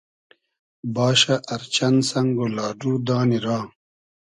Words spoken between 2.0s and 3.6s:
سئنگ و لاۮو دانی را